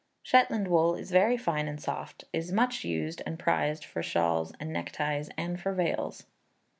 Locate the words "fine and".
1.37-1.79